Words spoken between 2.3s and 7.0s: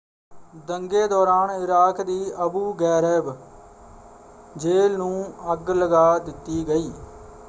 ਅਬੂ Ghraib ਜੇਲ੍ਹ ਨੂੰ ਅੱਗ ਲੱਗਾ ਦਿੱਤੀ ਗਈ।